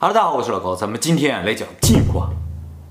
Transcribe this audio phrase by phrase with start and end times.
[0.00, 2.30] 哈喽，大家好，我是老高，咱们今天来讲进化。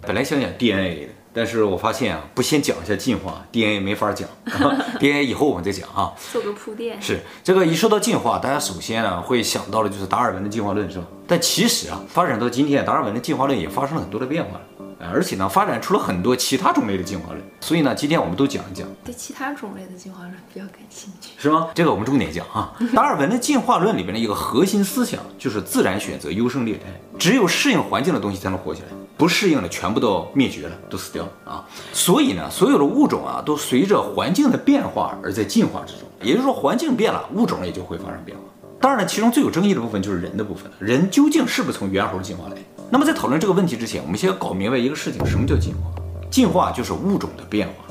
[0.01, 4.27] 本来想讲 DNA 的，但是我发现啊，不先讲一下进化，DNA 没法讲，
[4.99, 6.11] DNA 以后我们再讲啊。
[6.33, 7.01] 做个铺垫。
[7.01, 11.05] 是这个一说到进化，大家首先呢会想到的就是达尔文的进化论，是吧？
[11.25, 14.59] 但其实啊，发展到今天，达尔文的进化论也发生了很多的变化。
[14.99, 18.87] 而且呢，发展出了很多其他种类的进化论，所以呢，今天我们都讲一讲。
[19.05, 21.67] 对其他种类的进化论比较感兴趣，是吗？
[21.73, 22.73] 这个我们重点讲啊。
[22.95, 26.85] 达尔文的进化论里边的一个核心思想就是自然选择优胜劣汰，
[27.17, 31.65] 只有适应环境的东西才能活下来，不适应的全部都灭绝了，都死掉了啊。
[31.93, 36.07] 所以呢，所有的物种啊，都随着环境的变化而在进化之中。
[36.23, 38.43] 也就是说，环境变了，物种也就会发生变化。
[38.81, 40.77] 当然了，其中最有争议的部分就是人的部分了。
[40.79, 42.55] 人究竟是不是从猿猴进化来？
[42.89, 45.91] 那么在讨论这个问题之前，我们先要搞明白一个事情：什么叫进化？
[46.29, 47.85] 进化就是物种的变化，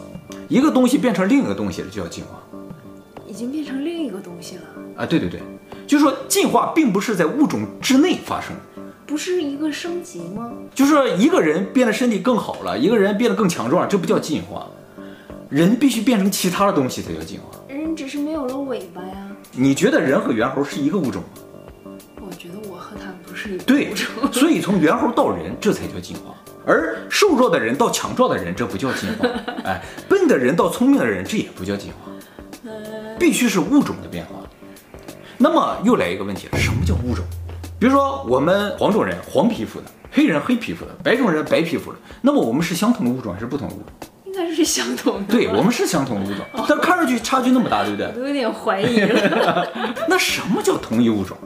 [0.49, 2.43] 一个东西变成另一个东西了，就叫进化。
[3.27, 4.63] 已经变成另一个东西了
[4.97, 5.05] 啊？
[5.05, 5.41] 对对对，
[5.87, 8.57] 就是说进化并不是在物种之内发生，
[9.07, 10.51] 不是一个升级吗？
[10.75, 14.67] 就是说一个人变得身体更好了，一个人变得更强壮，这不叫进化。
[15.51, 17.59] 人必须变成其他的东西才叫进化。
[17.69, 19.29] 人只是没有了尾巴呀。
[19.53, 21.43] 你觉得人和猿猴是一个物种吗？
[23.67, 23.95] 对，
[24.33, 29.29] 所以从猿猴到人，这才叫进化；而瘦弱的人到强壮的人，这不叫进化。
[29.65, 32.13] 哎，笨的人到聪明的人，这也不叫进化。
[33.19, 34.33] 必须是物种的变化。
[35.39, 37.25] 那么又来一个问题了，什么叫物种？
[37.79, 43.87] 比如说我们黄种人黄皮肤的，黑人黑皮肤的，白种人白皮肤的，那么我们是相同的物种还是不同的物种？
[44.25, 45.33] 应该是相同的。
[45.33, 48.07] 对，我们是相同的物种， 但看上去差距那么大，对不对？
[48.09, 49.67] 我都有点怀疑了。
[50.09, 51.37] 那什么叫同一物种？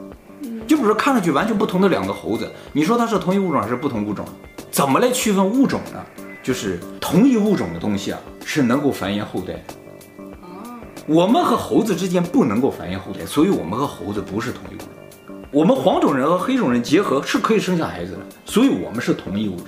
[0.71, 4.25] 就比如说看上去完全不同的两个猴子，你说它是同一物种还是不同物种？
[4.71, 6.01] 怎么来区分物种呢？
[6.41, 9.61] 就是同一物种的东西啊，是能够繁衍后代。
[10.41, 14.87] 哦，我们和猴子之间不能够繁衍后代，所以我们和猴子不是同一物种。
[15.51, 19.65] 我们黄种人和黑种人结合是可以生下孩子的，所以我们是同一物种。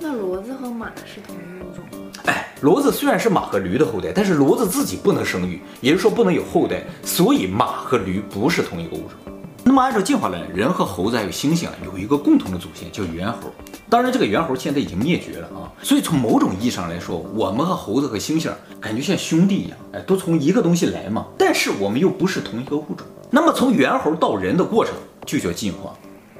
[0.00, 2.10] 那骡子和马是同一物种吗？
[2.26, 9.29] 哎，骡子虽然是马和驴的后代，但是骡子自己不能生育，也就是说不能有后代，所以马和驴不是同一个物种。
[9.70, 13.52] 那么按照进化论，人和猴子还有猩猩啊，有一个共同的祖先叫猿猴。
[13.88, 15.70] 当然，这个猿猴现在已经灭绝了啊。
[15.80, 18.50] 所以从某种意义上来说，我们和猴子和猩猩
[18.80, 21.24] 感觉像兄弟一样，哎，都从一个东西来嘛。
[21.38, 23.06] 但是我们又不是同一个物种。
[23.30, 24.92] 那么从猿猴到人的过程
[25.24, 25.94] 就叫进化。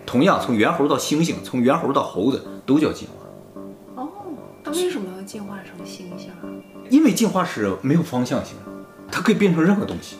[0.04, 4.02] 同样，从猿猴到猩猩，从猿猴到猴子都叫进化。
[4.02, 4.08] 哦，
[4.64, 6.50] 那为什么要进化成猩猩啊？
[6.88, 8.72] 因为进化是没有方向性的，
[9.08, 10.16] 它可以变成任何东西。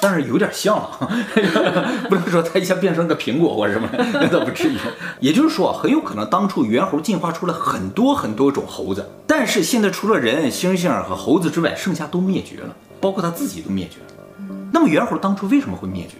[0.00, 1.10] 但是有点像了，
[2.08, 4.76] 不能说它一下变成个苹果或者什么， 那倒不至于。
[5.20, 14.24] 也就是说，很有可能当初猿猴进化出了很多很多种猴子，但是现在除了人、猩猩和猴子之外，剩下都灭绝了，包括它自己都灭绝了。
[14.72, 16.16] 那么猿猴当初为什么会灭绝？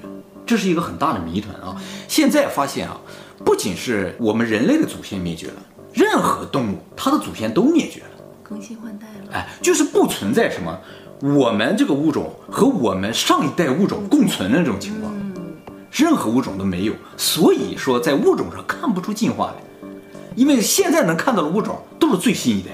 [0.47, 1.77] 这是一个很大的谜团啊！
[2.09, 2.99] 现在发现啊，
[3.45, 5.55] 不仅是我们人类的祖先灭绝了，
[5.93, 9.33] 任何动物它的祖先都灭绝了，更新换代了。
[9.33, 10.75] 哎，就是不存在什么。
[11.21, 15.13] 我们这个物种和我们上一代物种共存的这种情况，
[15.91, 19.89] 任何物种都没有，所以说在物种上看不出进化来，
[20.37, 22.71] 因为现在能看到的物种都是最新一代，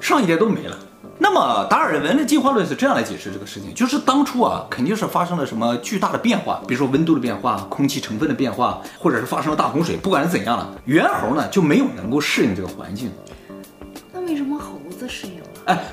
[0.00, 0.78] 上一代都没了。
[1.18, 13.10] 那么达尔文的进化论是这样来解释这个事情，就是当初啊肯定是发生了什么巨大的变化，比如说温度的变化、空气成分的变化，或者是发生了大洪水，不管是怎样了，猿猴呢就没有能够适应这个环境。
[14.12, 15.46] 那为什么猴子适应了？
[15.66, 15.84] 哎。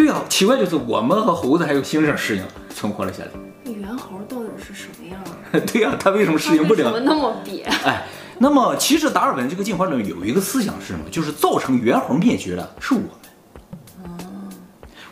[0.00, 2.42] 对啊，奇怪就是我们和猴子还有猩猩适应
[2.74, 3.28] 存活了下来。
[3.62, 5.22] 那猿猴到底是什么样？
[5.66, 6.84] 对呀、啊，它为什么适应不了？
[6.84, 7.64] 怎么那么瘪？
[7.84, 8.06] 哎，
[8.38, 11.00] 那么其实达尔文这个进化论有一个思想是什么？
[11.10, 13.10] 就是造成猿猴灭绝的是我们。
[14.02, 14.48] 嗯，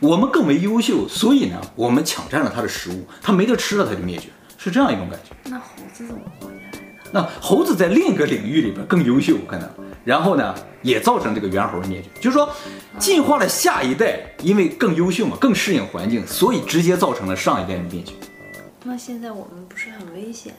[0.00, 5.36] 我们更为优秀，所以呢，我们抢占了它的食物，它没得吃了，它就灭绝，是这样一种感觉。
[5.50, 6.78] 那猴子怎么活下来的？
[7.12, 9.68] 那猴子在另一个领域里边更优秀，可能。
[10.04, 12.48] 然后呢，也造成这个猿猴的灭绝，就是说，
[12.98, 18.12] 进化了下一代，因为更优秀嘛，更适应环境，所以直接造成了上一代的灭绝。
[18.84, 20.54] 那现在我们不是很危险？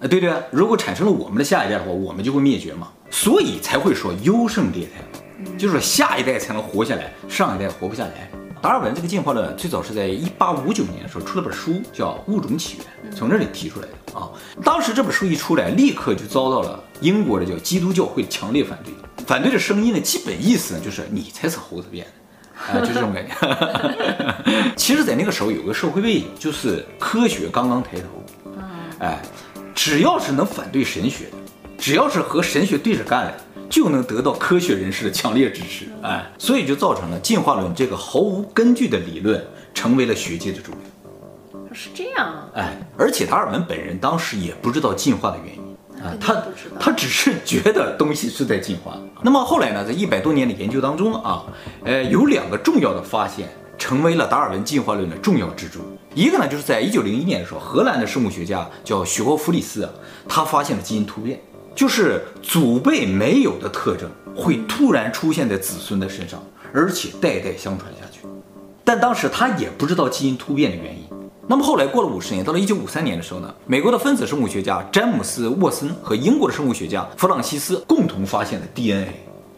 [0.00, 8.43] 啊，对对，啊如果产生了我们的下一代的话，我们就会灭绝嘛，所以才会说优胜劣汰，就是说下一代才能活下来，上一代活不下来。
[8.64, 14.30] 达尔文这个进化论最早是在一八五九年的时候出了本书，叫《物种起源》，从这里提出来的啊。
[14.64, 18.94] 当时这本书一出来，立刻就遭到了英国的叫基督教会强烈反对。
[19.26, 24.74] 反对的声音呢基本意思呢，就是你才是猴子变的，啊，就这种感觉。
[24.76, 28.50] 其实，在那个时候有个社会背景，就是科学刚刚抬头，
[29.00, 29.20] 哎，
[29.74, 31.36] 只要是能反对神学的，
[31.76, 33.34] 只要是和神学对着干的。
[33.68, 40.80] 就能得到科学人士的强烈支持，哎，所以就造成了进化论这个毫无根据的理论成为了学界的主流。
[41.72, 46.42] 是这样啊，哎，而且达尔文本人当时也不知道进化的原因，啊他。
[46.78, 48.96] 他只是觉得东西是在进化。
[49.22, 51.44] 那么后来呢，在一百多年的研究当中啊，
[51.84, 55.80] 呃，有两个重要的发现成为了达尔文进化论的重要支柱。
[56.14, 59.88] 一个呢，就是在一九零一年的时候，荷兰的生物学家叫许霍弗里斯，
[60.28, 61.40] 他发现了基因突变，
[61.74, 66.42] 就是祖辈没有的特征会突然出现在子孙的身上，
[66.72, 68.20] 而且代代相传下去。
[68.84, 71.02] 但当时他也不知道基因突变的原因。
[71.46, 79.08] 那么后来过了五十年，到了一九五三年的时候呢，美国的分子生物学家詹姆斯沃森和英国的生物学家弗朗西斯共同发现了 DNA。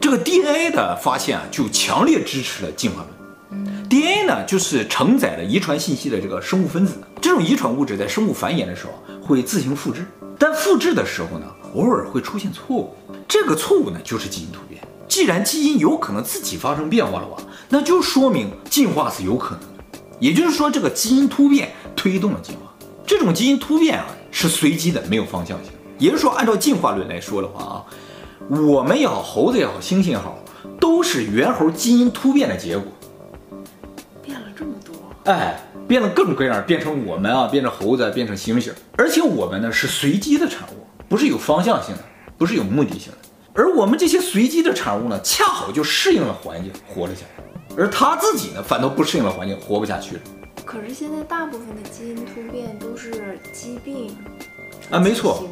[0.01, 3.05] 这个 DNA 的发现啊，就强烈支持了进化
[3.51, 3.89] 论。
[3.89, 6.95] DNA 呢，就是承载了遗传信息的这个生物分子。
[7.21, 8.93] 这种遗传物质在生物繁衍的时候
[9.25, 10.05] 会自行复制，
[10.39, 12.95] 但复制的时候呢，偶尔会出现错误。
[13.29, 14.81] 这个错误呢，就是基因突变。
[15.09, 17.37] 既然基因有可能自己发生变化的话，
[17.69, 19.99] 那就说明进化是有可能的。
[20.19, 22.73] 也就是说，这个基因突变推动了进化。
[23.07, 25.73] 这种基因突变啊，是随机的，没有方向性。
[25.99, 27.85] 也就是说，按照进化论来说的话啊，
[28.49, 30.39] 我们也好，猴子也好，猩猩也好，
[30.81, 32.93] 都是猿猴基因突变的结果。
[34.23, 34.93] 变了这么多，
[35.25, 38.73] 哎，变了各种各样，变成我们啊，变成猴子，变成猩猩。
[38.97, 42.03] 而且我们呢是随机的产物，不是有方向性的，
[42.37, 43.19] 不是有目的性的。
[43.55, 47.45] 而我们这些随机的产物呢，恰好就适应了环境，活了下来。
[47.77, 50.23] 而他自己呢，反倒不适应了环境，活不下去了。
[50.65, 54.17] 可是现在大部分的基因突变都是疾病
[54.91, 55.49] 啊，没错，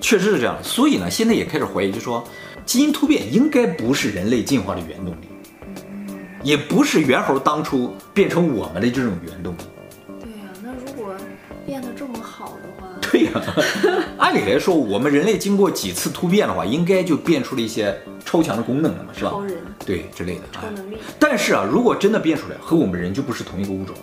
[0.00, 0.56] 确实是这样。
[0.62, 2.22] 所以呢，现在也开始怀疑，就说
[2.64, 5.28] 基因突变应该不是人类进化的原动力，
[6.42, 9.58] 也不是猿猴当初变成我们的这种原动力。
[14.18, 19.30] 按理来说，我们人类经过几次突变的话，应该就变出了一些超强的功能了嘛，是吧？
[19.30, 20.42] 超人对之类的。
[20.54, 23.94] 哎超能力，但是啊，如果真的变出来，和我们人就不是同一个物种。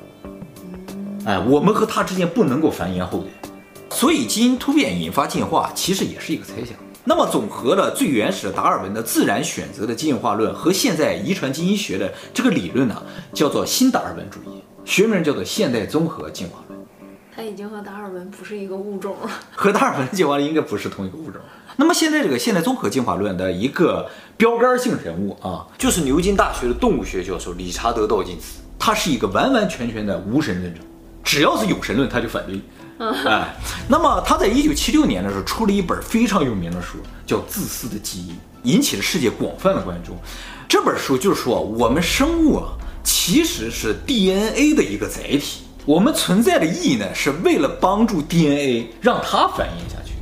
[1.25, 3.49] 哎，我们和它之间不能够繁衍后代，
[3.89, 6.75] 所以基因突变引发进化，其实也是一个猜想。
[7.05, 13.03] 那么，总和了最原始的达尔文的自然选择的进化论和现在遗传基因学的这个理论呢，
[13.33, 16.72] 叫做新达尔文主义，学名叫做现代综合进化论。
[17.35, 19.29] 它已经和达尔文不是一个物种了。
[19.55, 21.41] 和达尔文的进化论应该不是同一个物种。
[21.77, 24.07] 那么现在这个现代综合进化论的一个
[24.37, 30.81] 标杆性人物啊，就是牛津大学的动物学教授理查德·道金斯，他是一个完完全全的无神论者，
[31.23, 32.61] 只要是有神论他就反对。
[33.25, 33.55] 哎，
[33.89, 40.15] 那么他在一九七六年的时候出了一本非常有名的书，叫《自私的基因》，引起了世界广泛的关注。
[40.69, 45.62] 这本书就是说，我们生物啊其实是 DNA 的一个载体。
[45.85, 50.13] 我们存在的意义呢，是为了帮助 DNA 让它繁衍下去，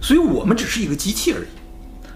[0.00, 1.48] 所以我们只是一个机器而已，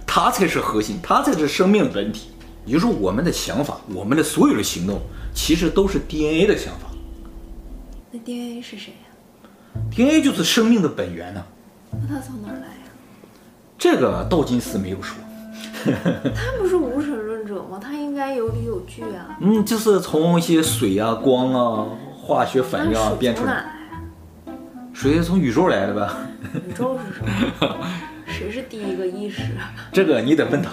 [0.06, 2.28] 它才是核心，它才是生命的本体。
[2.64, 5.00] 也就是说，我们的想法，我们的所有的行动，
[5.34, 6.88] 其实都是 DNA 的想法。
[8.10, 11.44] 那 DNA 是谁呀、DNA 就是生命的本源呢、
[11.90, 12.90] 那它从哪儿来呀、
[13.76, 15.16] 这个道金斯没有说，
[15.84, 17.78] 他不是无神论者吗？
[17.82, 19.36] 他应该有理有据啊。
[19.40, 21.88] 嗯，就是从一些水啊、光啊、
[22.24, 23.52] 化学反应啊变出来。
[23.52, 23.62] 水从
[24.46, 24.54] 哪来呀、
[24.94, 26.16] 水是从宇宙来的吧？
[26.66, 27.22] 宇宙是什
[27.68, 27.86] 么？
[28.26, 29.42] 谁是第一个意识？
[29.92, 30.70] 这个你得问他。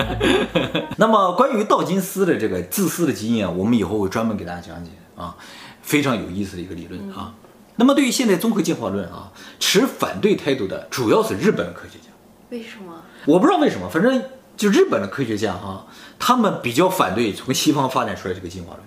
[0.98, 5.34] 那么关于道金斯的这个自私的基因啊，我们以后会专门给大家讲解啊，
[5.82, 7.32] 非常有意思的一个理论啊。
[7.76, 12.10] 那么对于现代综合进化论啊，持反对态度的主要是日本科学家。
[12.50, 13.02] 为什么？
[13.26, 14.22] 我不知道为什么，反正
[14.56, 15.86] 就日本的科学家啊，
[16.18, 18.80] 他们比较反对从西方发展出来这个进化论。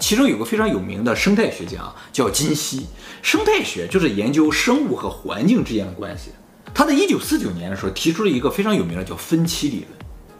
[0.00, 1.80] 其中有个非常有名的生态学家
[2.12, 2.86] 叫金希，
[3.22, 6.30] 生态学就是研究生物和环境之间的关系。
[6.74, 9.88] 他在一九四九年的时候提出了一个非常有名的叫分期理论，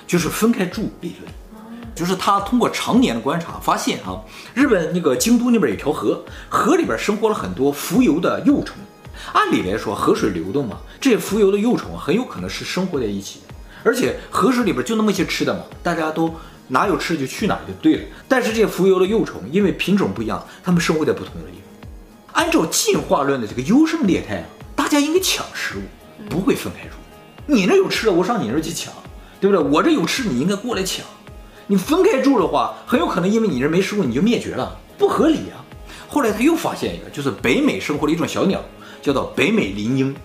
[0.07, 1.33] 就是分开住理论。
[1.95, 4.21] 就是他通过常年的观察发现啊，
[4.53, 8.77] 日本那个京都那边有条河，河里边生活了很多浮游的幼虫。
[9.33, 13.43] 按理来说，河水流动嘛，这些浮游的幼虫很有可能是生活在一起，
[13.85, 16.35] 而且河水里边就那么些吃的嘛，大家都
[16.69, 18.03] 哪有吃就去哪就对了。
[18.29, 21.91] 但是这些浮游的幼虫因为品种不一样，它们生活在不同的地方。
[22.33, 24.45] 按照进化论的这个优胜劣汰啊，
[24.75, 25.83] 大家应该抢食物，
[26.29, 26.95] 不会分开住。
[27.47, 28.93] 你那有吃的，我上你那去抢，
[29.41, 29.65] 对不对？
[29.71, 31.05] 我这有吃，你应该过来抢。
[31.67, 35.63] 你分开住的话，很有可能因为你这没食物，你就灭绝了，不合理啊。
[36.09, 38.61] 后来他又发现一个，就是北美生活的一种小鸟，
[39.01, 40.17] 叫做北美林鹰，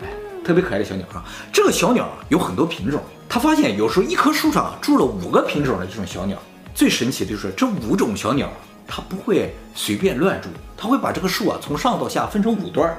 [0.00, 0.08] 哎，
[0.44, 1.24] 特别可爱的小鸟啊。
[1.52, 3.00] 这个小鸟啊有很多品种，
[3.32, 6.36] 他发现有时候一棵树上住了五个品种的这种小鸟。
[6.74, 8.46] 最神奇的就是这五种小鸟，
[8.86, 12.94] 它不会随便乱住，它会把这个树啊从上到下分成五段，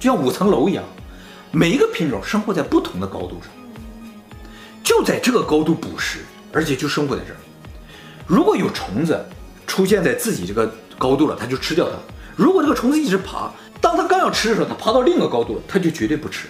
[0.00, 0.82] 就像五层楼一样，
[1.52, 3.48] 每一个品种生活在不同的高度上，
[4.82, 6.18] 就在这个高度捕食。
[6.52, 7.36] 而且就生活在这儿。
[8.26, 9.24] 如果有虫子
[9.68, 11.94] 出现在自己这个高度了，它就吃掉它；
[12.34, 16.48] 如果这个虫子一直爬，当它刚要吃的时候，它爬到另一个高度了，它就绝对不吃。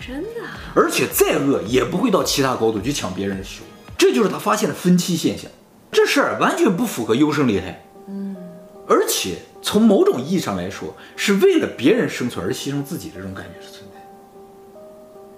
[0.00, 0.58] 真的啊？
[0.74, 3.66] 而且再饿也不会到其他高度去抢别人的食物。
[3.98, 5.50] 这就是他发现的分期现象。
[5.90, 7.82] 这事儿完全不符合优胜劣汰。
[8.08, 8.36] 嗯，
[8.86, 14.00] 而且从某种意义上来说，是为了别人生存而牺牲自己的这种感觉是存在。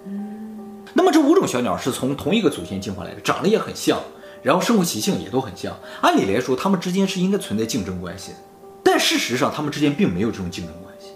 [0.05, 3.99] 嗯，那么这五种小鸟是从同一个祖先进化来的，长得也很像，
[4.43, 5.77] 然后生活习性也都很像。
[6.01, 8.37] 按理来说，它们之间是应该存在竞争关系的，
[8.83, 11.11] 但事实上，它们之间并没有这种竞争关系。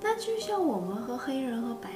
[0.00, 1.87] 那就像我们和黑人和白。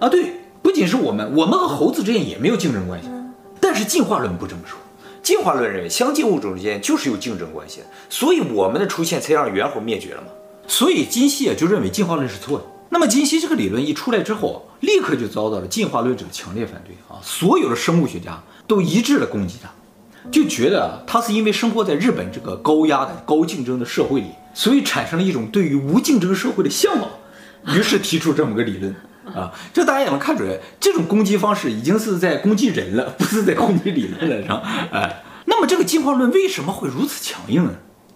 [0.00, 3.08] 啊，对，不仅是我们，我们和猴子之间也没有竞争关系。
[3.10, 4.78] 嗯，但是进化论不这么说。
[5.22, 10.28] 进化论认为，相近物种之间就是有竞争关系，所以我们的出现才让猿猴灭绝了嘛。
[10.66, 12.64] 所以金希啊就认为进化论是错的。
[12.88, 17.20] 那么金希这个理论一出来之后，立刻就遭到了进化论者的强烈反对啊！
[17.22, 19.68] 所有的生物学家都一致的攻击他，
[20.30, 27.10] 就觉得啊他是因为生活在日本这个高压的高竞争的社会里，所以产生了一种对于无竞争社会的向往，
[27.76, 28.96] 于是提出这么个理论。
[29.34, 34.62] 啊，这大家也能看出来，这种攻击方式已经是在攻击人了，不是在攻击理论了，是吧？
[34.92, 37.74] 哎，那么这个进化论为什么会如此强硬呢？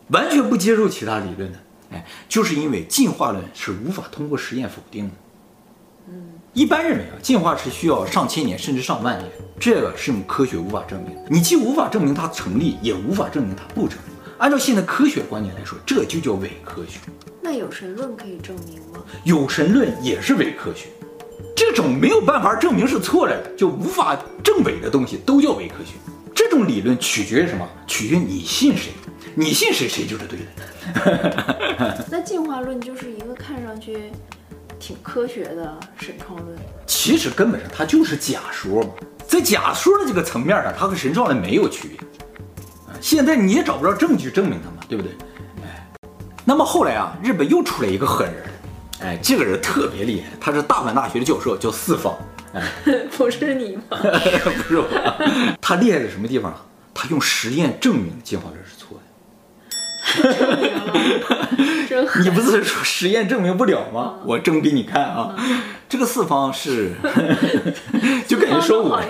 [0.08, 1.58] 完全不接受其他理论呢？
[1.92, 5.14] 哎，就是因为进化论是无法通过实验否定的。
[6.08, 11.22] 嗯，一般认为啊，进化是需要上千年甚至上万年，这个是用科学无法证明的。
[11.30, 14.12] 你既无法证明它成立，也无法证明它不成立。
[14.36, 16.98] 按照现在科学观念来说，这就叫伪科学。
[17.40, 19.00] 那有神论可以证明吗？
[19.22, 20.88] 有神论也是伪科学。
[21.54, 25.92] 这种没有办法证明是错的，就无法证伪的东西都叫伪科学。
[26.34, 27.68] 这种理论取决于什么？
[27.86, 28.92] 取决于你信谁，
[29.34, 32.04] 你信谁，谁就是对的。
[32.10, 34.10] 那进化论就是一个看上去
[34.80, 38.88] 挺科学的神创论，其实根本上它就是假说嘛，
[39.26, 41.98] 在假说的这个层面上，它和神创论没有区别。
[43.00, 45.12] 现在你也找不着证据证明它嘛，对不对？
[45.62, 45.86] 哎，
[46.44, 48.42] 那么后来啊，日本又出来一个狠人。
[49.04, 52.16] 哎，这个人特别厉害，他是大阪大学的教授，叫四方。
[52.54, 52.62] 哎，
[53.18, 53.82] 不是你吗？
[54.00, 54.88] 不是我。
[55.60, 56.54] 他厉害在什么地方？
[56.94, 59.02] 他用实验证明进化论是错的。
[60.32, 62.24] 证明了，真狠。
[62.24, 64.14] 你不是说实验证明不了吗？
[64.24, 65.36] 我证给你看啊。
[65.86, 66.92] 这个四方是，
[68.26, 69.02] 就感觉说我。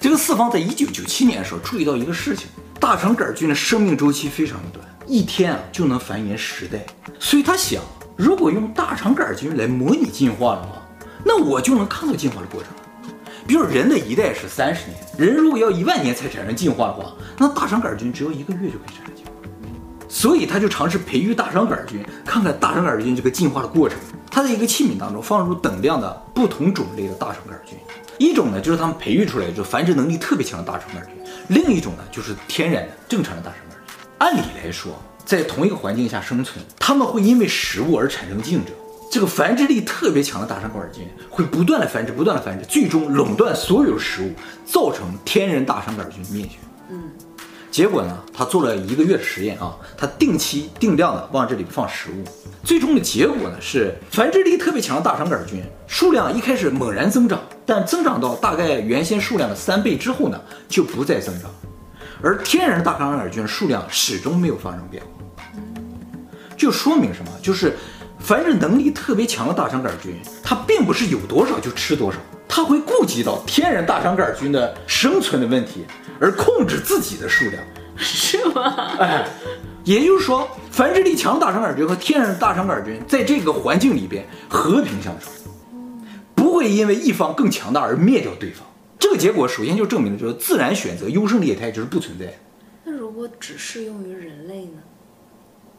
[0.00, 2.46] 这个四方在一九九七年的时候注意到一个事情：
[2.78, 6.78] 大肠杆菌的生命周期非常的短，一天啊就能繁衍十代，
[7.18, 7.82] 所以他想。
[8.16, 10.80] 如果用大肠杆菌来模拟进化的话，
[11.24, 12.70] 那我就能看到进化的过程。
[13.46, 19.32] 比如人的一代是三十年，人如果要一万年才产生进化的话，那大肠杆菌只要一个月就可以产生进化。
[20.08, 23.98] 所以他就尝试培育大肠杆菌，看看大肠杆菌这个进化的过程。
[24.30, 27.76] 他在一个器皿当中放入等量的不同种类的大肠杆菌，
[28.18, 31.14] 一种呢就是他们培育出来就繁殖能力特别强的大肠杆菌，
[31.48, 33.96] 另一种呢就是天然的正常的大肠杆菌。
[34.18, 34.92] 按理来说。
[35.24, 38.74] 在同一个环境下生存，他们会因为食物而产生竞争。
[39.10, 44.32] 这个繁殖力特别强的大肠杆菌会不断的繁殖，不断的繁殖，最终垄断所有食物，
[44.66, 46.56] 造成天然大肠杆菌灭绝。
[46.90, 47.00] 嗯，
[47.70, 52.24] 结果呢，他做了一个月的实验啊，他定期定量的往这里放食物，
[52.64, 61.48] 最终的结果呢是繁殖力特别强的大肠杆菌数量一开始猛然增长，但增长到大概原先数量的三倍之后呢，就不再增长。
[62.24, 65.02] 而天然的大肠杆菌数量始终没有发生变
[65.36, 65.44] 化，
[66.56, 67.30] 就说明什么？
[67.42, 67.76] 就是
[68.18, 72.16] 繁殖能力特别强的大肠杆菌，它并不是有多少就吃多少，
[72.48, 75.84] 它会顾及到天然大肠杆菌的生存的问题，
[76.18, 77.62] 而控制自己的数量，
[77.94, 78.74] 是吗？
[78.98, 79.28] 哎，
[79.84, 85.28] 也就是说，繁殖力强的大肠杆菌和天然的大肠杆菌在这个环境里边和平相处，
[86.34, 88.66] 不会因为一方更强大而灭掉对方。
[88.98, 92.34] 这个结果首先就证明了，就是自然选择优胜劣汰就是不存在。
[92.84, 94.82] 那如果只适用于人类呢？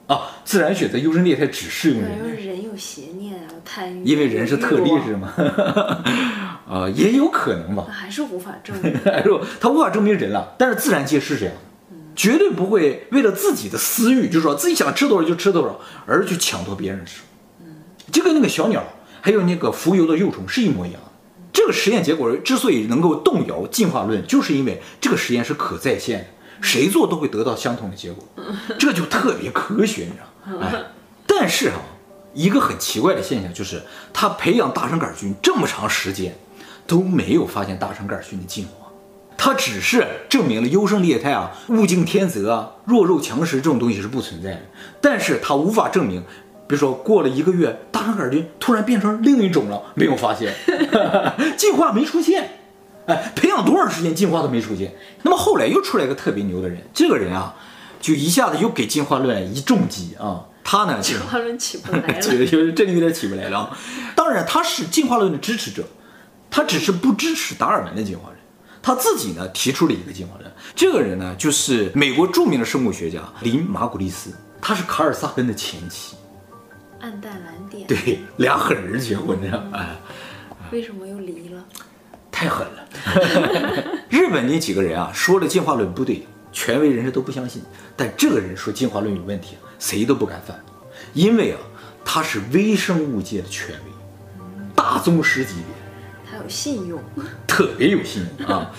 [0.07, 2.17] 啊，自然选择优胜劣汰只适用于人类。
[2.17, 4.03] 因为人有邪念啊，贪欲。
[4.03, 5.34] 因为人是特例是吗？
[6.69, 7.88] 啊，也有可能吧。
[7.89, 8.93] 还是无法证明。
[9.60, 11.55] 他无法证明人了，但是自然界是这样，
[12.15, 17.63] 绝对不会为了自己的私欲，就是说自己想吃多少就吃多少，而去抢夺别人的食物。
[17.65, 17.75] 嗯，
[18.12, 18.84] 就跟那个小鸟
[19.22, 21.01] 还有那个浮游的幼虫是一模一样。
[21.56, 26.26] 这个实验结果之所以能够动摇进化论，就是因为这个实验是可再现的，
[26.62, 28.28] 谁做都会得到相同的结果，
[28.78, 30.68] 这就特别科学，你知道吗？
[30.68, 30.84] 哎，
[31.26, 31.88] 但是哈、啊，
[32.34, 33.82] 一个很奇怪的现象就是，
[34.12, 36.36] 他培养大肠杆菌这么长时间，
[36.86, 38.92] 都没有发现大肠杆菌的进化，
[39.38, 44.62] 他只是证明了优胜劣汰啊、物竞天择啊、弱肉强食这种东西是不存在的，
[45.00, 46.22] 但是他无法证明。
[46.67, 50.53] 比如说过了一个月，大肠杆菌突然变成另一种了，没有发现，
[51.55, 52.60] 进化没出现，
[53.05, 54.95] 哎，培养多长时间进化都没出现。
[55.24, 57.55] 那么后来又出来一个特别牛的人，这个人啊，
[58.01, 63.77] 就一下子又给进化论一重击啊，他呢，进化论起不来了， 这个就是真的有点起不来了。
[64.15, 65.84] 当然，他是进化论的支持者，
[66.50, 68.36] 他只是不支持达尔文的进化论。
[68.81, 74.31] 他自己呢提出了一个进化论，这个人呢就是美国著名的生物学家林马古利斯，
[74.62, 76.15] 他是卡尔萨根的前妻。
[77.06, 77.86] 暗淡蓝点。
[77.86, 79.96] 对，俩狠人结婚这样哎。
[80.72, 81.64] 为什么又离了？
[82.32, 82.84] 太狠了。
[84.10, 87.62] 日本那几个人啊，说了进化论不对，权威人士都不相信。
[87.96, 90.76] 但这个人说进化论有问题，谁都不敢反驳，
[91.14, 91.60] 因为啊，
[92.04, 97.00] 他是微生物界的权威，大宗师级别，他有信用，
[97.46, 98.72] 特别有信用啊。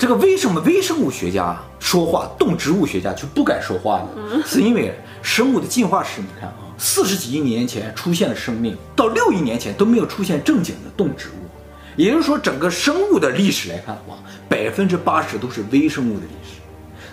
[0.00, 4.42] 这个为什么微生物学家说话，动植物学家就不敢说话呢？
[4.46, 6.54] 是因为生物的进化史，你看啊。
[6.78, 11.44] 四十几亿年前出现了生命，到六亿年前都没有出现正经的动植物，
[11.96, 14.16] 也就是说，整个生物的历史来看的话，
[14.48, 16.54] 百分之八十都是微生物的历史。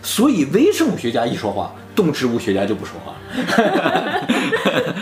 [0.01, 4.23] 所以微生物学家一说话，动植物学家就不说话了。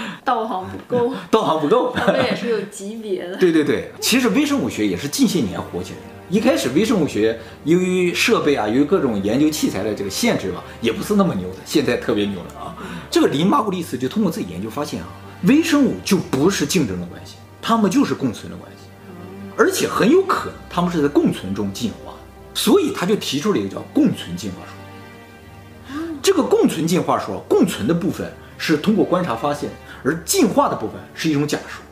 [0.26, 3.36] 道行不够， 道行不够，他们也是有级别的。
[3.38, 6.15] 对对对，其实微生物学也是近些年火起来的。
[6.28, 11.58] 一开始微生物学由于设备啊，由于各种研究器材的这个限制吧，也不是那么牛的。
[11.66, 12.76] 现在特别牛了啊！
[13.12, 15.08] 这个林巴古利斯就通过自己研究发现啊，
[15.44, 18.88] 微生物就不是竞争的关系，它们就是共存的关系，
[19.56, 22.14] 而且很有可能它们是在共存中进化，
[22.56, 26.00] 所以他就提出了一个叫共存进化说。
[26.24, 29.70] 这个共存进化说，共存的部分是通过观察发现，
[30.04, 31.85] 而进化的部分是一种假说。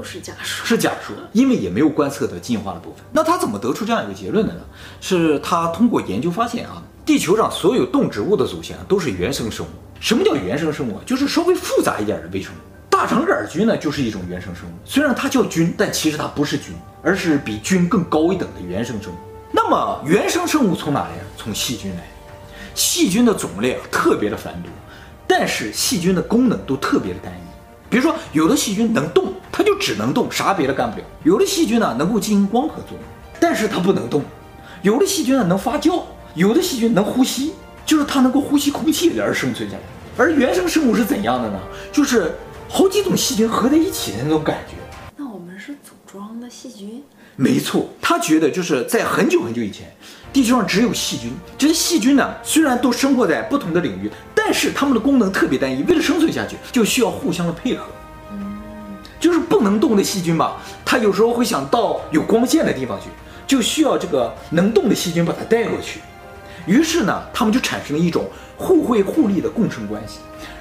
[0.00, 3.04] 又是假说，是假说，因为也没有观测的进化的部分。
[3.12, 4.60] 那他怎么得出这样一个结论的呢？
[4.98, 9.68] 是他通过研究发现啊，地球上所有动植物的祖先都是原生生物。
[10.00, 10.98] 什么叫原生生物？
[11.04, 12.56] 就是稍微复杂一点的微生物。
[12.88, 14.72] 大肠杆菌呢，就是一种原生生物。
[14.86, 19.16] 虽然它叫菌，但其实它不是菌，而是比菌更高一等的原生生物。
[19.52, 21.10] 那么原生生物从哪来？
[21.36, 22.10] 从细菌来。
[22.74, 24.70] 细菌的种类啊，特别的繁多，
[25.26, 27.49] 但是细菌的功能都特别的单一。
[27.90, 33.00] 比如说，有的细菌能动，它就只能动，啥别的干不了；有的细菌呢，能够进行光合作用，
[33.40, 34.22] 但是它不能动；
[34.82, 36.00] 有的细菌呢，能发酵；
[36.34, 37.52] 有的细菌能呼吸，
[37.84, 39.82] 就是它能够呼吸空气而生存下来。
[40.16, 41.58] 而原生生物是怎样的呢？
[41.90, 42.32] 就是
[42.68, 44.76] 好几种细菌合在一起的那种感觉。
[45.16, 47.02] 那我们是组装的细菌？
[47.42, 49.90] 没错，他觉得就是在很久很久以前，
[50.30, 51.32] 地球上只有细菌。
[51.56, 55.82] 这些细菌呢，虽然都生活在不同的领域，但是它们的功能特别单一。
[55.84, 57.84] 为了生存下去，就需要互相的配合。
[58.30, 58.58] 嗯，
[59.18, 63.06] 就是不能动的细菌吧，它有时候会想到有光线的地方去，
[63.46, 66.00] 就需要这个能动的细菌把它带过去。
[66.66, 70.18] 于是呢，它们就产生了一种互惠互利的共生关系。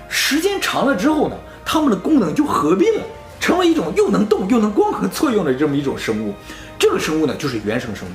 [0.08, 3.02] 时间长了之后呢，它们的功能就合并了，
[3.38, 6.34] 成为一种又能动又能光合作用的这么一种生物。
[6.80, 8.12] 这个生物呢，就是原生生物，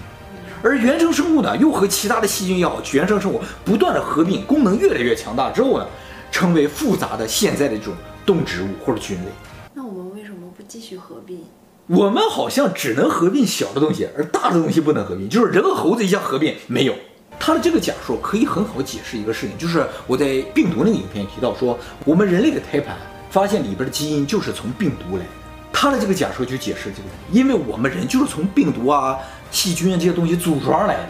[0.62, 5.86] 而原生生物呢，又和其他的细菌也好，原生生物不断的合并，功能越来越强大之后呢，
[6.32, 7.92] 成为复杂的现在的这种
[8.24, 9.26] 动植物或者菌类。
[9.74, 11.44] 那我们为什么不继续合并？
[11.86, 15.28] 我们好像只能合并小的东西，而大的东西不能合并。
[15.28, 16.94] 就是人和猴子一下合并没有。
[17.38, 22.96] 他的这个假说可以很好解释一个事情，就是我在病毒那个影片提到说，我们人类的胎盘
[23.28, 25.30] 发现里边的基因就是从病毒来的。
[25.76, 29.18] 他的这个假说就解释这个因为我们人就是从病毒啊、
[29.50, 31.08] 细菌啊这些东西组装来的，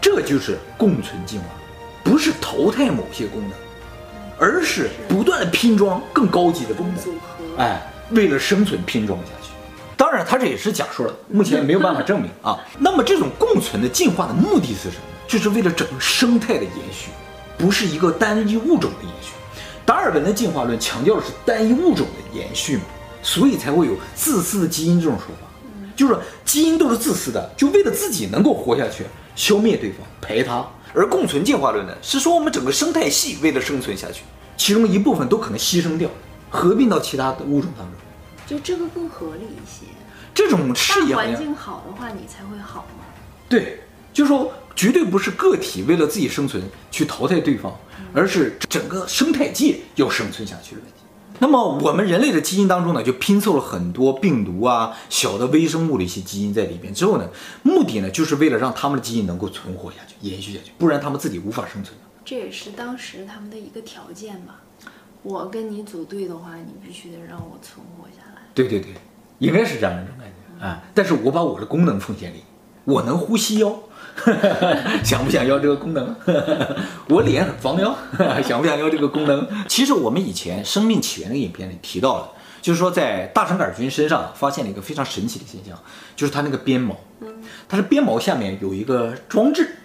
[0.00, 1.46] 这就是共存进化，
[2.04, 3.50] 不是淘汰某些功能，
[4.38, 9.50] 而是不断的拼装更高级的功能，哎，为了生存拼装下去。
[9.96, 12.58] 当然，他这也是假说了，目前没有办法证明啊。
[12.78, 15.02] 那么这种共存的进化的目的是什么？
[15.26, 17.10] 就是为了整个生态的延续，
[17.58, 19.32] 不是一个单一物种的延续。
[19.84, 22.82] 达尔文的进化论强调的是单一物种的延续嘛。
[23.24, 25.48] 所以才会有自私的基因这种说法，
[25.96, 30.64] 就是基因都是自私的，就为了自己能够活下去，消灭对方，排他。
[30.92, 34.22] 而共存进化论呢，是说我们整个生态系为了生存下去，
[34.56, 36.08] 其中一部分都可能牺牲掉，
[36.48, 37.96] 合并到其他的物种当中，
[38.46, 39.86] 就这个更合理一些。
[40.32, 43.04] 这种视野，环境好的话，你才会好吗？
[43.48, 43.80] 对，
[44.12, 47.76] 就是说绝对不是个体为了自己生存去淘汰对方，
[48.12, 51.03] 而是整个生态界要生存下去的问题。
[51.40, 56.94] 那么我们人类的基因当中呢，就拼凑了很多病毒啊、小的微生物的一些基因在里边。
[56.94, 57.28] 之后呢，
[57.62, 61.96] 目的呢，就是为了让他们的基因能够存活下去、延续下去，不然他们自己无法生存。
[62.24, 64.62] 这也是当时他们的一个条件吧。
[65.22, 68.42] 我跟你组队的话，你必须得让我存活下来。
[68.54, 68.92] 对对对，
[69.38, 70.82] 应该是这样一种感觉啊。
[70.94, 72.44] 但是我把我的功能奉献给你，
[72.92, 73.82] 我能呼吸哟。
[75.04, 76.14] 想不想要这个功能？
[77.08, 77.96] 我脸很方哟，
[78.42, 79.46] 想不想要这个功能？
[79.68, 82.28] 其实我们以前《生命起源》的影片里提到了，
[82.62, 85.78] 就是说在大肠杆菌身上发现了一个非常神奇的现象，
[86.16, 86.96] 就是它那个鞭毛，
[87.68, 89.76] 它是鞭毛下面有一个装置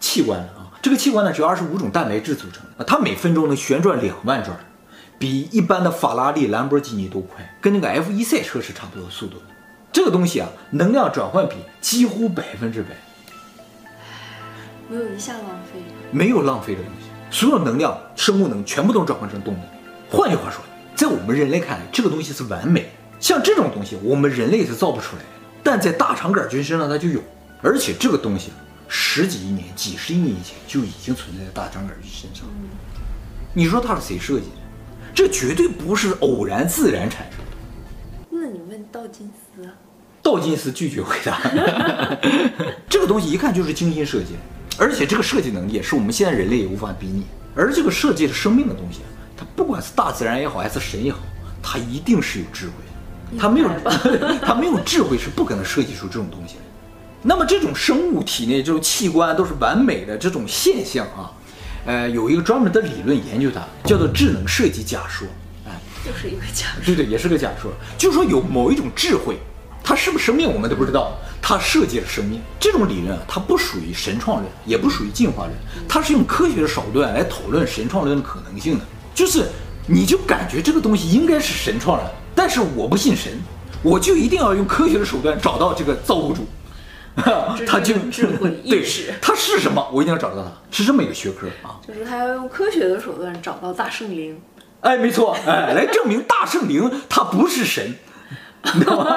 [0.00, 4.56] 器官啊，这个器官呢，是由二十五种蛋白质组成的，它每分钟能旋转两万转，
[5.18, 9.44] 比一般的法拉利、兰博基尼都快，跟那个 F1 赛车是差不多速度的。
[9.92, 12.88] 这个东西啊，能量转换比几乎百分之百，
[14.92, 19.62] 没有一下浪费，没有浪费的东西，所有能量、生物能全部都转换成动能。
[20.10, 20.62] 换句话说，
[20.94, 22.90] 在我们人类看来，这个东西是完美。
[23.18, 25.28] 像这种东西，我们人类是造不出来的，
[25.62, 27.22] 但在大肠杆菌身上它就有，
[27.62, 28.50] 而且这个东西
[28.86, 32.46] 十几亿年、几十亿年以前就已经存在在大肠杆菌身上。
[33.54, 34.56] 你说它是谁设计的？
[35.14, 37.44] 这绝对不是偶然自然产生的。
[38.28, 39.72] 那你问道金斯啊？
[40.22, 41.40] 道金斯拒绝回答。
[42.88, 44.34] 这个东西一看就是精心设计，
[44.78, 47.24] 而且这个设计能力也是我们现在人类也无法比拟。
[47.54, 49.00] 而这个设计的生命的东西，
[49.36, 51.18] 它不管是大自然也好，还是神也好，
[51.62, 52.72] 它一定是有智慧。
[53.38, 53.70] 它没有，
[54.42, 56.60] 它没有智慧是不可能设计出这种东西的。
[57.22, 61.30] 那么这种生物体内这种器官都是完美的这种现象啊，
[61.86, 65.26] 呃，有一个专门的理论研究它，叫做智能设计假说。
[65.66, 65.72] 哎，
[66.04, 66.84] 就是一个假说。
[66.84, 67.70] 对对，也是个假说。
[67.96, 69.36] 就是说有某一种智慧，
[69.84, 72.40] 它是不是生命我们都不知道，它设计了生命。
[72.58, 75.52] 这种理论它不属于神创论，也不属于进化论，
[75.86, 78.84] 它是用科学的手段来讨论神创论的可能性的。
[79.14, 79.46] 就是
[79.86, 82.10] 你就感觉这个东西应该是神创的。
[82.34, 83.30] 但是我不信神，
[83.82, 86.46] 我就一定要用科学的手段找到这个造物主，
[87.66, 89.86] 他就智慧意识，他是什么？
[89.92, 91.76] 我一定要找到他，是这么一个学科啊。
[91.86, 94.40] 就是他要用科学的手段找到大圣灵，
[94.80, 97.94] 哎，没错，哎，来证明大圣灵他不是神，
[98.72, 99.16] 你知道吗？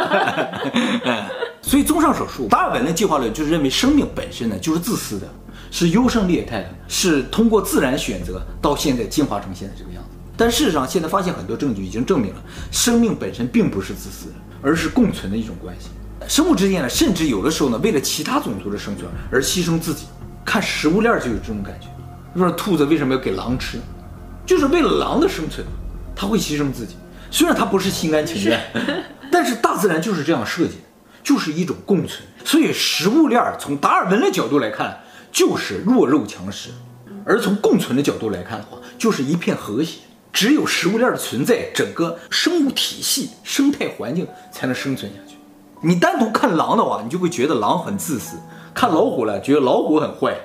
[1.66, 5.28] 所以综上所述，达尔文的进化论就是认为生命本身呢就是自私的，
[5.72, 10.10] 是优胜劣汰的，是通过自然选择到现在进化成现在这个样子。
[10.38, 15.90] 但事实上，现在发现很多证据已经证明了，生命本身并不是自私的，而是共存的一种关系。
[16.28, 20.06] 生物之间呢，甚至有的时候呢，为了其他种族的生存而牺牲自己。
[20.46, 21.88] 看食物链就有这种感觉。
[22.32, 23.80] 你说兔子为什么要给狼吃？
[24.46, 25.66] 就是为了狼的生存，
[26.16, 26.96] 它会牺牲自己。
[27.32, 28.62] 虽然它不是心甘情愿，
[29.32, 30.85] 但是大自然就是这样设计的，
[31.26, 32.22] 就是一种共存。
[32.46, 36.70] 所以食物链从达尔文的角度来看，就是弱肉强食；
[37.26, 40.00] 而从共存的角度来看的话，就是一片和谐。
[40.32, 45.38] 只有食物链的存在，整个生物体系、生态环境才能生存下去。
[45.82, 48.36] 你单独看狼的话，你就会觉得狼很自私；
[48.74, 50.36] 看老虎了，觉得老虎很坏。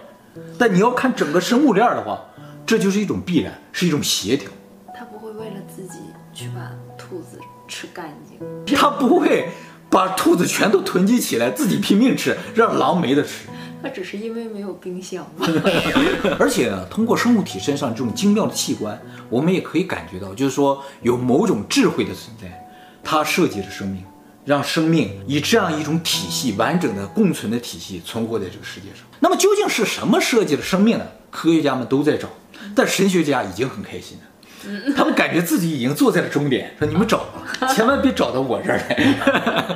[0.56, 2.20] 但你要看整个生物链的话，
[2.64, 4.48] 这就是一种必然，是一种协调。
[4.96, 5.98] 他不会为了自己
[6.32, 8.38] 去把兔子吃干净，
[8.76, 9.48] 他不会
[9.90, 13.46] 把兔子全都囤积起来，自己拼命吃，让狼没得吃。
[13.82, 15.46] 那只是因为没有冰箱吗？
[16.38, 22.68] 而且呢，通过生物体身上这种精妙的器官，我们也可以感觉到，就是说有某种智慧的存在，
[23.02, 24.04] 它设计了生命，
[24.44, 29.04] 让生命以这样一种体系完整的共存的体系存活在这个世界上。
[29.18, 31.06] 那么究竟是什么设计了生命呢？
[31.30, 32.28] 科学家们都在找，
[32.76, 34.24] 但神学家已经很开心了。
[34.94, 39.74] 他们感觉自己已经坐在了终点，说：“你们找吧， 千万别找到我这儿来，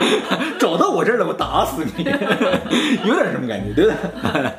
[0.61, 2.05] 找到我这儿了，我打死你。”
[3.09, 4.53] 有点什么感觉，对吧？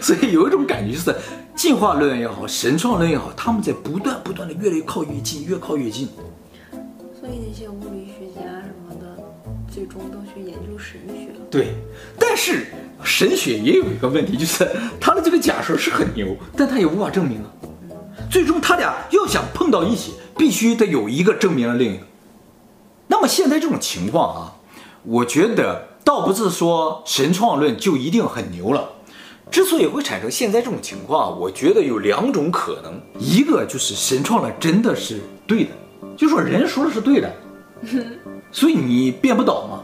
[0.00, 1.14] 所以有一种感觉就是，
[1.54, 6.08] 进化论也好，神创论也好，他们在不断不断的越来越靠越近，越靠越近。
[7.18, 9.22] 所以那些物理学家什么的，
[9.72, 11.30] 最终都去研究神学。
[11.50, 11.74] 对，
[12.18, 12.66] 但是
[13.02, 14.68] 神学也有一个问题，就是
[15.00, 17.48] 他的这个假说是很牛，但他也无法证明啊。
[18.30, 22.04] 最终他俩要想碰到一起，必须得有一个证明了另一个。
[23.08, 24.54] 那么现在这种情况啊，
[25.02, 28.88] 我觉得倒不是说神创论就一定很牛了。
[29.50, 35.70] 之所以会产生现在这种情况，我觉得有两种可能：一个就是神创论真的是对的，
[36.16, 37.34] 就说人说的是对的，
[38.52, 39.82] 所以你变不倒嘛。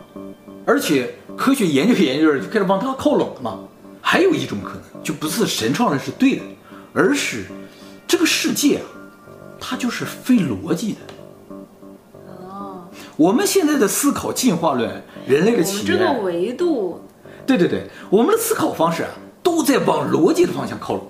[0.64, 3.58] 而且科学研究研究就开始往他靠拢了嘛。
[4.00, 6.42] 还有一种可能，就不是神创论是对的，
[6.92, 7.44] 而是。
[8.06, 8.84] 这个世界啊，
[9.60, 10.98] 它就是非逻辑的。
[12.48, 17.00] 哦，我们现在的思考进化论，人类的起源，这个维度，
[17.46, 19.10] 对对对，我们的思考方式啊，
[19.42, 21.02] 都在往逻辑的方向靠拢，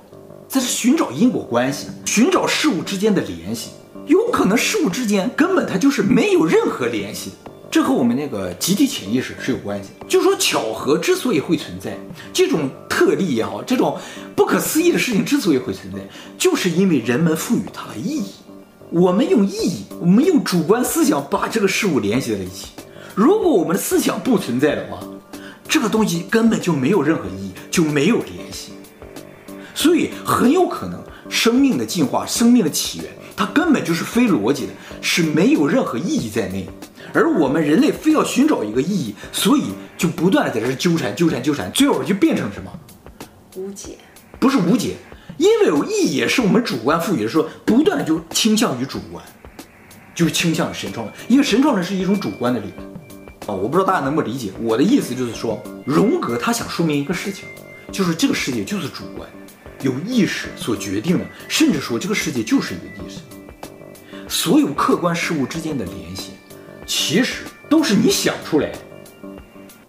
[0.48, 3.70] 在寻找因果关系，寻找事物之间的联系。
[4.06, 7.32] 有可能事物之间根本它就是没有任何联系。
[7.70, 9.90] 这和我们那个集体潜意识是有关系。
[10.08, 11.98] 就说，巧合之所以会存在，
[12.32, 13.98] 这种特例也好，这种
[14.34, 15.98] 不可思议的事情之所以会存在，
[16.38, 18.30] 就是因为人们赋予它的意义。
[18.90, 22.68] 我们用意义，我们用主观思想把这个事物联系在一起。
[23.14, 24.98] 如果我们的思想不存在的话，
[25.68, 28.72] 这个东西根本就没有任何意义，就没有联系。
[29.74, 34.72] 所以很有可能，生命的进化、生命的起源，它根本就是非逻辑的，
[35.02, 36.66] 是没有任何意义在内。
[37.12, 39.64] 而我们人类非要寻找一个意义，所以
[39.96, 42.72] 就不断的在这纠缠、纠缠、纠缠，最后就变成什么？
[43.56, 43.98] 无解。
[44.40, 44.96] 不是无解，
[45.38, 49.22] 因为有意义也是我们主观赋予的，说不断的就倾向于主观。
[50.14, 52.86] 就是倾向于神创论，因为神创论是一种主观的理论。
[53.46, 54.50] 啊，我不知道大家能不能理解。
[54.60, 57.44] 我的意思就是说，荣格他想说明一个事情，
[57.92, 59.28] 就是这个世界就是主观，
[59.82, 63.20] 由意识所决定的，甚至说这个世界就是一个意识。
[64.28, 66.32] 所有客观事物之间的联系，
[66.86, 68.78] 其实都是你想出来的。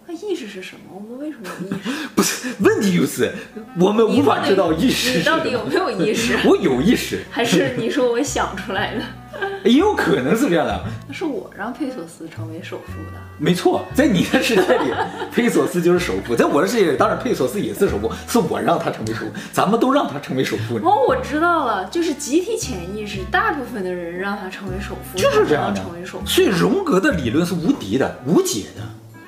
[0.06, 0.94] 那意识是什么？
[0.94, 2.08] 我们为什么有意识？
[2.16, 3.34] 不是，问题就是
[3.80, 5.18] 我们无法知道意识。
[5.18, 6.38] 你到底有没有意识？
[6.48, 7.24] 我有意识。
[7.32, 9.04] 还是你说我想出来的？
[9.64, 10.84] 也有可能是这样的。
[11.08, 13.20] 那是我让佩索斯成为首富的。
[13.40, 14.94] 没错，在你的世界里，
[15.32, 20.78] 佩索斯就是首富；在我的世界里，当然佩索斯也是首富，是我让他成为首富，咱们都让他成为首富。
[20.78, 25.80] 哦，我知道了，就是集体潜意识，大部分的人让他成为首富，就是这样的。
[25.80, 26.26] 成为首富。
[26.26, 28.82] 所以荣格的理论是无敌的、无解的，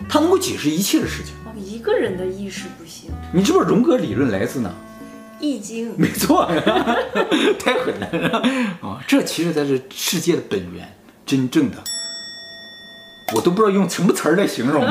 [0.10, 1.34] 他能够解释一切的事情。
[1.46, 3.12] 哦，一个人的意识不行。
[3.32, 4.72] 你知不知道荣格理论来自哪？
[5.40, 5.94] 易经。
[5.98, 6.46] 没错，
[7.60, 8.40] 太狠了
[8.82, 9.02] 啊！
[9.08, 11.78] 这其实才是世界的本源，真正的。
[13.36, 14.84] 我都不知道用什么词儿来形容，